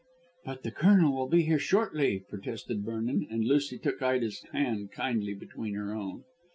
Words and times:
"But 0.45 0.63
the 0.63 0.71
Colonel 0.71 1.13
will 1.15 1.27
be 1.29 1.43
here 1.43 1.59
shortly," 1.59 2.23
protested 2.27 2.83
Vernon, 2.83 3.27
and 3.29 3.45
Lucy 3.45 3.77
took 3.77 4.01
Ida's 4.01 4.41
hand 4.51 4.91
kindly 4.91 5.35
between 5.35 5.75
her 5.75 5.93
own. 5.93 6.23